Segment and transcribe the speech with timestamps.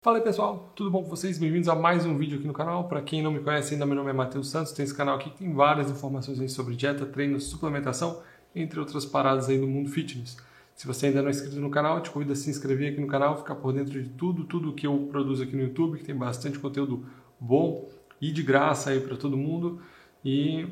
[0.00, 1.38] Fala aí pessoal, tudo bom com vocês?
[1.38, 2.86] Bem-vindos a mais um vídeo aqui no canal.
[2.86, 5.28] Para quem não me conhece ainda, meu nome é Matheus Santos, tem esse canal aqui
[5.28, 8.22] que tem várias informações sobre dieta, treino, suplementação,
[8.54, 10.36] entre outras paradas aí do mundo fitness.
[10.72, 13.08] Se você ainda não é inscrito no canal, te convido a se inscrever aqui no
[13.08, 16.14] canal, ficar por dentro de tudo, tudo que eu produzo aqui no YouTube, que tem
[16.14, 17.04] bastante conteúdo
[17.40, 17.88] bom
[18.20, 19.82] e de graça aí para todo mundo.
[20.24, 20.64] E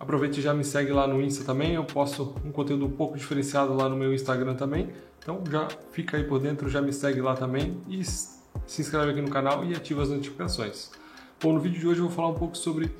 [0.00, 3.18] aproveite e já me segue lá no Insta também, eu posto um conteúdo um pouco
[3.18, 4.88] diferenciado lá no meu Instagram também.
[5.18, 8.02] Então já fica aí por dentro, já me segue lá também e
[8.66, 10.90] se inscreve aqui no canal e ativa as notificações.
[11.42, 12.90] Bom, no vídeo de hoje eu vou falar um pouco sobre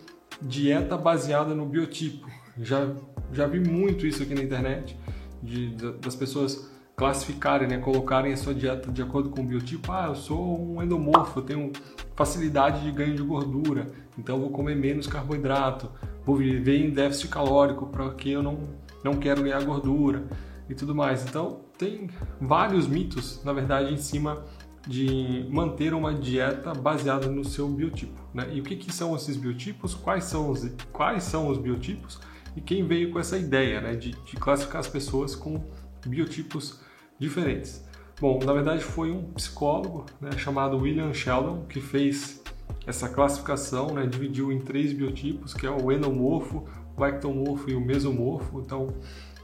[0.41, 2.29] dieta baseada no biotipo.
[2.61, 2.89] Já,
[3.33, 4.97] já vi muito isso aqui na internet,
[5.43, 5.71] de,
[6.01, 9.91] das pessoas classificarem, né, colocarem a sua dieta de acordo com o biotipo.
[9.91, 11.73] Ah, eu sou um endomorfo, eu tenho
[12.15, 13.87] facilidade de ganho de gordura,
[14.19, 15.91] então vou comer menos carboidrato,
[16.25, 18.59] vou viver em déficit calórico porque eu não,
[19.03, 20.25] não quero ganhar gordura
[20.69, 21.25] e tudo mais.
[21.27, 22.09] Então, tem
[22.41, 24.45] vários mitos, na verdade, em cima
[24.87, 28.21] de manter uma dieta baseada no seu biotipo.
[28.35, 28.49] Né?
[28.53, 29.95] E o que, que, são esses biotipos?
[29.95, 32.19] Quais são os, quais são os biotipos?
[32.57, 35.65] E quem veio com essa ideia né, de, de classificar as pessoas com
[36.07, 36.81] biotipos
[37.19, 37.85] diferentes?
[38.21, 42.43] Bom, na verdade foi um psicólogo né, chamado William Sheldon que fez
[42.87, 46.65] essa classificação, né, dividiu em três biotipos, que é o endomorfo,
[46.97, 48.61] o ectomorfo e o mesomorfo.
[48.61, 48.95] Então,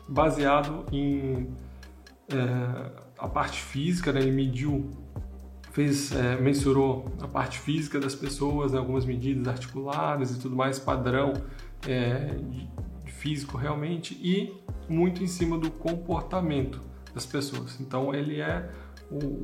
[0.09, 1.49] baseado em
[2.29, 4.91] é, a parte física, né, ele mediu
[5.79, 10.77] fez, é, mensurou a parte física das pessoas, né, algumas medidas articulares e tudo mais,
[10.77, 11.33] padrão
[11.87, 12.37] é,
[13.07, 14.53] físico realmente, e
[14.89, 16.81] muito em cima do comportamento
[17.15, 17.79] das pessoas.
[17.81, 18.69] Então ele é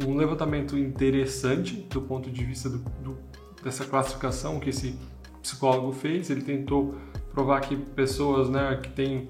[0.04, 3.16] um levantamento interessante do ponto de vista do, do,
[3.62, 4.98] dessa classificação que esse
[5.40, 6.30] psicólogo fez.
[6.30, 6.96] Ele tentou
[7.32, 9.28] provar que pessoas né, que têm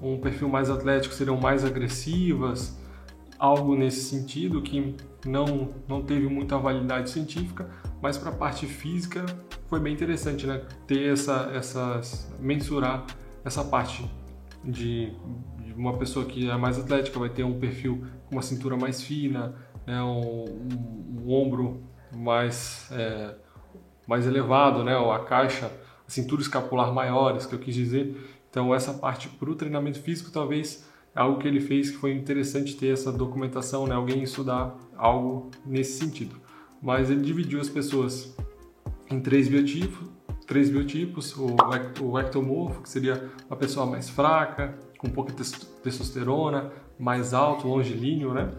[0.00, 2.78] um perfil mais atlético seriam mais agressivas,
[3.38, 7.68] algo nesse sentido que não, não teve muita validade científica,
[8.00, 9.24] mas para a parte física
[9.66, 10.62] foi bem interessante, né?
[10.86, 12.00] Ter essa, essa
[12.38, 13.04] mensurar
[13.44, 14.08] essa parte
[14.64, 15.12] de,
[15.64, 19.02] de uma pessoa que é mais atlética vai ter um perfil com uma cintura mais
[19.02, 19.54] fina,
[19.86, 20.02] né?
[20.02, 21.82] um, um, um ombro
[22.14, 23.34] mais é,
[24.06, 24.96] mais elevado, né?
[24.96, 25.70] Ou a caixa,
[26.06, 28.16] a cintura escapular maiores, que eu quis dizer.
[28.50, 32.76] Então essa parte para o treinamento físico talvez algo que ele fez que foi interessante
[32.76, 33.94] ter essa documentação, né?
[33.94, 36.36] alguém estudar algo nesse sentido.
[36.80, 38.36] Mas ele dividiu as pessoas
[39.10, 40.06] em três biotipos,
[40.46, 41.56] três biotipos, o,
[42.02, 45.32] o ectomorfo, que seria uma pessoa mais fraca, com pouca
[45.82, 48.50] testosterona, mais alto, longilíneo, né?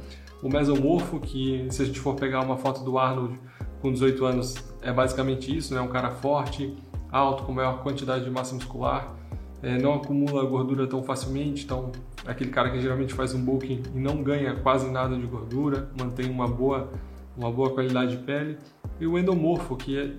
[0.41, 3.39] O mesomorfo, que se a gente for pegar uma foto do Arnold
[3.81, 5.81] com 18 anos, é basicamente isso, né?
[5.81, 6.75] Um cara forte,
[7.11, 9.15] alto, com maior quantidade de massa muscular,
[9.61, 11.91] é, não acumula gordura tão facilmente, então
[12.25, 16.29] aquele cara que geralmente faz um bulking e não ganha quase nada de gordura, mantém
[16.29, 16.91] uma boa,
[17.35, 18.57] uma boa qualidade de pele.
[18.99, 20.11] E o endomorfo, que é,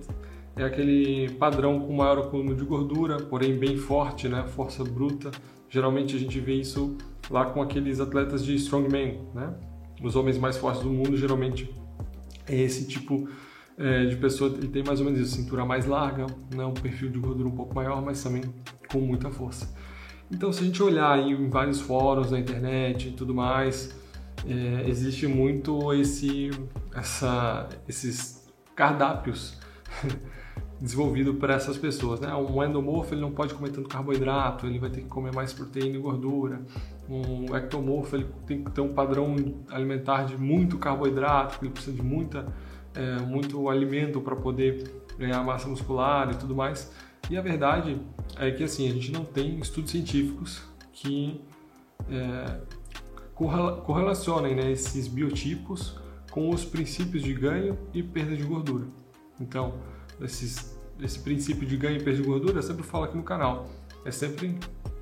[0.61, 4.43] é aquele padrão com maior acúmulo de gordura, porém bem forte, né?
[4.47, 5.31] força bruta.
[5.69, 6.97] Geralmente a gente vê isso
[7.29, 9.53] lá com aqueles atletas de strongman, né?
[10.01, 11.69] Os homens mais fortes do mundo geralmente
[12.47, 13.29] é esse tipo
[13.79, 16.65] é, de pessoa, ele tem mais ou menos isso, cintura mais larga, né?
[16.65, 18.43] um perfil de gordura um pouco maior, mas também
[18.91, 19.73] com muita força.
[20.29, 23.95] Então, se a gente olhar em vários fóruns na internet e tudo mais,
[24.45, 26.51] é, existe muito esse,
[26.93, 29.57] essa, esses cardápios
[30.79, 32.19] desenvolvido para essas pessoas.
[32.19, 32.33] Né?
[32.35, 35.97] Um endomorfo ele não pode comer tanto carboidrato, ele vai ter que comer mais proteína
[35.97, 36.61] e gordura.
[37.09, 39.35] Um ectomorfo ele tem que ter um padrão
[39.69, 42.45] alimentar de muito carboidrato, ele precisa de muita,
[42.95, 46.91] é, muito alimento para poder ganhar massa muscular e tudo mais.
[47.29, 47.99] E a verdade
[48.37, 50.63] é que assim a gente não tem estudos científicos
[50.93, 51.41] que
[52.09, 52.59] é,
[53.33, 55.97] correlacionem né, esses biotipos
[56.31, 58.85] com os princípios de ganho e perda de gordura.
[59.39, 59.75] Então,
[60.21, 63.67] esses, esse princípio de ganho e perda de gordura, eu sempre falo aqui no canal,
[64.05, 64.57] é sempre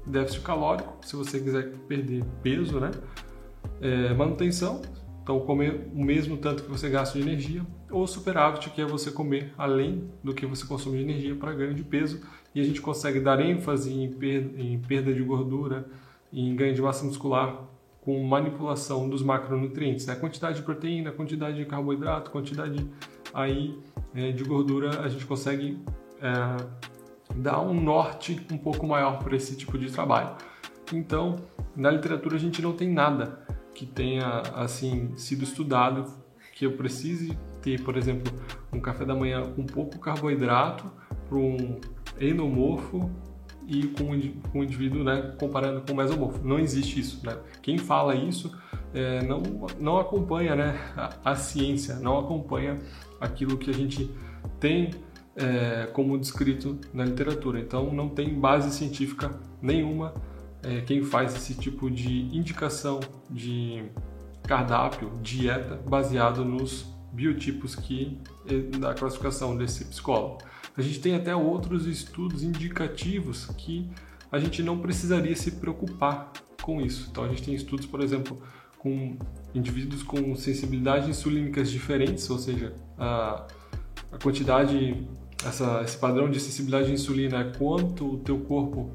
[0.06, 2.92] déficit calórico, se você quiser perder peso, né?
[3.82, 4.82] É, manutenção,
[5.28, 7.62] então, comer o mesmo tanto que você gasta de energia,
[7.92, 11.74] ou superávit, que é você comer além do que você consome de energia para ganho
[11.74, 12.22] de peso,
[12.56, 15.86] e a gente consegue dar ênfase em perda, em perda de gordura,
[16.32, 17.62] em ganho de massa muscular
[18.00, 20.16] com manipulação dos macronutrientes, né?
[20.16, 22.90] quantidade de proteína, quantidade de carboidrato, quantidade
[23.34, 23.78] aí
[24.16, 25.78] é, de gordura, a gente consegue
[26.22, 30.38] é, dar um norte um pouco maior para esse tipo de trabalho.
[30.94, 31.36] Então,
[31.76, 33.46] na literatura a gente não tem nada
[33.78, 36.12] que tenha assim sido estudado
[36.56, 38.34] que eu precise ter, por exemplo,
[38.74, 40.92] um café da manhã com pouco carboidrato
[41.30, 41.80] para um
[42.20, 43.12] endomorfo
[43.68, 44.10] e com,
[44.58, 46.44] o indivíduo, né, comparando com o mesomorfo.
[46.44, 47.38] Não existe isso, né?
[47.62, 48.58] Quem fala isso
[48.96, 49.44] é, não,
[49.80, 52.80] não acompanha né, a, a, ciência, não acompanha
[53.22, 54.10] aquilo que a gente
[54.60, 54.90] tem
[55.36, 57.60] é, como descrito na literatura.
[57.60, 60.16] Então, não tem base científica nenhuma
[60.68, 63.00] é, quem faz esse tipo de indicação
[63.30, 63.86] de
[64.44, 70.40] cardápio, dieta, baseado nos biotipos que é, da classificação desse psicólogo.
[70.76, 73.90] A gente tem até outros estudos indicativos que
[74.30, 77.08] a gente não precisaria se preocupar com isso.
[77.10, 78.42] Então a gente tem estudos, por exemplo,
[78.78, 79.18] com
[79.56, 83.48] indivíduos com sensibilidades insulínicas diferentes, ou seja, a,
[84.12, 85.08] a quantidade,
[85.46, 88.92] essa, esse padrão de sensibilidade à insulina é quanto o teu corpo,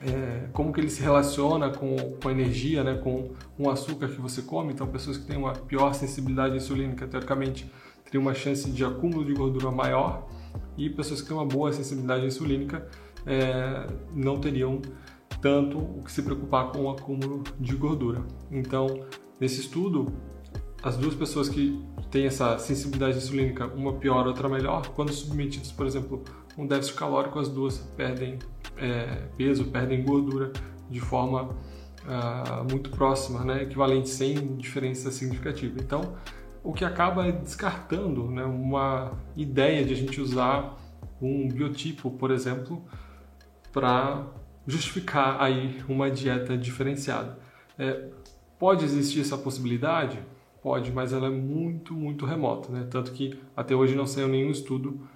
[0.00, 4.20] é, como que ele se relaciona com, com a energia, né, com o açúcar que
[4.20, 4.72] você come.
[4.72, 7.70] Então pessoas que têm uma pior sensibilidade insulínica, teoricamente,
[8.04, 10.28] teriam uma chance de acúmulo de gordura maior
[10.76, 12.86] e pessoas que têm uma boa sensibilidade insulínica
[13.26, 14.80] é, não teriam
[15.40, 18.24] tanto o que se preocupar com o acúmulo de gordura.
[18.50, 19.04] Então,
[19.40, 20.12] nesse estudo,
[20.82, 25.86] as duas pessoas que têm essa sensibilidade insulínica, uma pior, outra melhor, quando submetidas, por
[25.86, 26.22] exemplo,
[26.56, 28.38] a um déficit calórico, as duas perdem
[28.76, 30.52] é, peso, perdem gordura
[30.88, 31.56] de forma
[32.06, 35.80] ah, muito próxima, né, equivalente, sem diferença significativa.
[35.80, 36.16] Então,
[36.62, 40.76] o que acaba descartando né, uma ideia de a gente usar
[41.20, 42.84] um biotipo, por exemplo,
[43.72, 44.24] para
[44.66, 47.38] justificar aí uma dieta diferenciada.
[47.78, 48.08] É,
[48.58, 50.18] pode existir essa possibilidade?
[50.62, 52.86] Pode, mas ela é muito, muito remota, né?
[52.90, 55.08] Tanto que até hoje não saiu nenhum estudo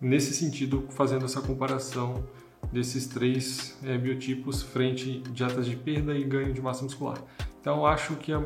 [0.00, 2.24] nesse sentido fazendo essa comparação
[2.72, 7.18] desses três é, biotipos frente dietas de perda e ganho de massa muscular.
[7.60, 8.40] Então acho que é,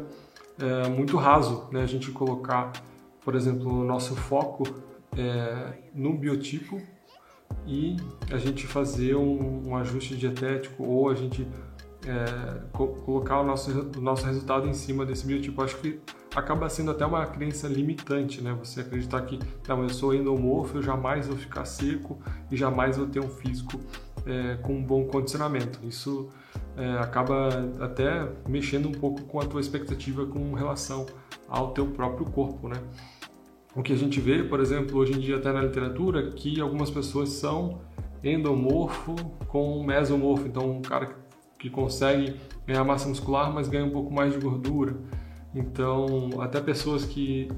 [0.59, 2.73] é muito raso né, a gente colocar,
[3.23, 4.65] por exemplo, o nosso foco
[5.17, 6.81] é, no biotipo
[7.67, 7.97] e
[8.31, 11.47] a gente fazer um, um ajuste dietético ou a gente
[12.07, 15.63] é, co colocar o nosso, o nosso resultado em cima desse biotipo.
[15.63, 16.01] Acho que
[16.35, 18.57] acaba sendo até uma crença limitante, né?
[18.59, 19.39] Você acreditar que,
[19.69, 22.19] não, eu sou endomorfo, eu jamais vou ficar seco
[22.51, 23.81] e jamais vou ter um físico
[24.27, 25.81] é, com um bom condicionamento.
[25.83, 26.29] Isso
[26.77, 27.49] é, acaba
[27.81, 31.07] até mexendo um pouco com a tua expectativa com relação
[31.49, 32.77] ao teu próprio corpo, né?
[33.75, 36.91] O que a gente vê, por exemplo, hoje em dia até na literatura, que algumas
[36.91, 37.81] pessoas são
[38.23, 39.15] endomorfo
[39.47, 41.17] com mesomorfo, então um cara
[41.59, 42.35] que consegue
[42.67, 44.97] ganhar massa muscular, mas ganha um pouco mais de gordura.
[45.55, 47.49] Então, até pessoas que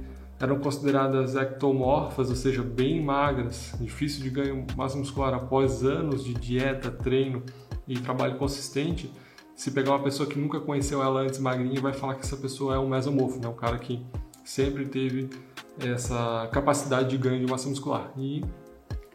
[0.42, 6.34] eram consideradas ectomorfas, ou seja, bem magras, difícil de ganhar massa muscular após anos de
[6.34, 7.44] dieta, treino
[7.86, 9.08] e trabalho consistente,
[9.54, 12.74] se pegar uma pessoa que nunca conheceu ela antes magrinha, vai falar que essa pessoa
[12.74, 13.46] é um mesomorfo, né?
[13.46, 14.04] um cara que
[14.44, 15.30] sempre teve
[15.78, 18.10] essa capacidade de ganho de massa muscular.
[18.18, 18.44] E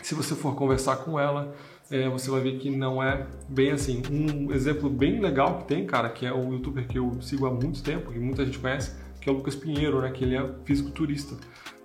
[0.01, 1.53] se você for conversar com ela,
[1.91, 4.01] é, você vai ver que não é bem assim.
[4.09, 7.51] Um exemplo bem legal que tem, cara, que é o youtuber que eu sigo há
[7.51, 10.11] muito tempo, que muita gente conhece, que é o Lucas Pinheiro, né?
[10.11, 11.35] Que ele é fisiculturista.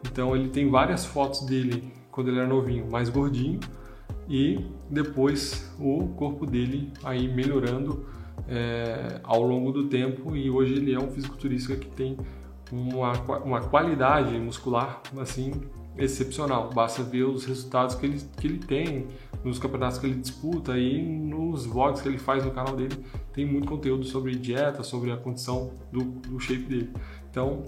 [0.04, 3.58] Então ele tem várias fotos dele quando ele era novinho, mais gordinho,
[4.28, 8.06] e depois o corpo dele aí melhorando
[8.48, 10.36] é, ao longo do tempo.
[10.36, 12.16] E hoje ele é um fisiculturista que tem
[12.70, 15.52] uma, uma qualidade muscular assim
[15.96, 16.70] excepcional.
[16.70, 19.06] Basta ver os resultados que ele, que ele tem
[19.44, 23.04] nos campeonatos que ele disputa e nos vlogs que ele faz no canal dele.
[23.32, 26.90] Tem muito conteúdo sobre dieta, sobre a condição do, do shape dele.
[27.32, 27.64] Então,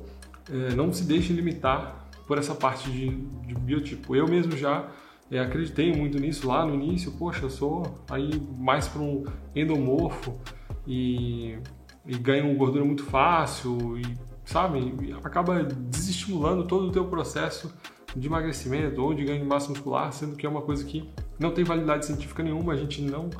[0.52, 4.14] é, não se deixe limitar por essa parte de, de biotipo.
[4.14, 4.88] Eu mesmo já
[5.30, 7.12] é, acreditei muito nisso lá no início.
[7.12, 9.24] Poxa, eu sou aí mais para um
[9.56, 10.38] endomorfo
[10.86, 11.58] e,
[12.06, 14.04] e ganho gordura muito fácil e
[14.44, 15.16] sabe?
[15.24, 17.72] Acaba desestimulando todo o teu processo
[18.14, 21.50] de emagrecimento ou de ganho de massa muscular, sendo que é uma coisa que não
[21.50, 23.30] tem validade científica nenhuma, a gente não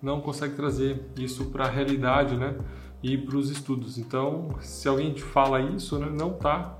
[0.00, 2.56] não consegue trazer isso para a realidade, né?
[3.02, 3.98] E para os estudos.
[3.98, 6.78] Então, se alguém te fala isso, né, não está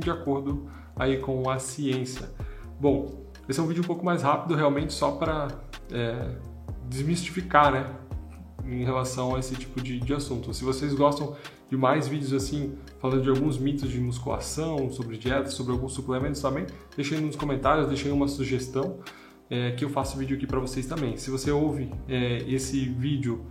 [0.00, 2.30] de acordo aí com a ciência.
[2.80, 5.48] Bom, esse é um vídeo um pouco mais rápido, realmente só para
[5.90, 6.36] é,
[6.88, 7.94] desmistificar, né?
[8.64, 10.52] Em relação a esse tipo de, de assunto.
[10.52, 11.36] Se vocês gostam
[11.70, 16.40] de mais vídeos assim, falando de alguns mitos de musculação, sobre dieta, sobre alguns suplementos
[16.40, 18.98] também, deixe aí nos comentários, deixe aí uma sugestão
[19.50, 21.16] é, que eu faço vídeo aqui para vocês também.
[21.16, 23.46] Se você ouve é, esse vídeo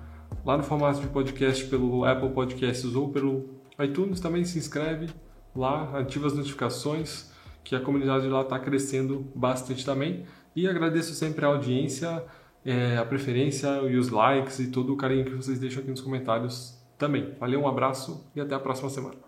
[0.46, 5.10] lá no formato de podcast pelo Apple Podcasts ou pelo iTunes, também se inscreve
[5.56, 7.32] lá, ativa as notificações,
[7.64, 10.26] que a comunidade lá está crescendo bastante também.
[10.56, 12.24] E agradeço sempre a audiência,
[12.66, 16.02] é, a preferência e os likes e todo o carinho que vocês deixam aqui nos
[16.02, 17.36] comentários também.
[17.40, 19.27] Valeu, um abraço e até a próxima semana.